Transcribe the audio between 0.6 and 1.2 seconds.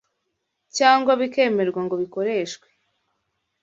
cyangwa